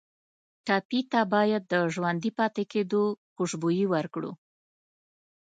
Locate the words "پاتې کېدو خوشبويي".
2.39-3.85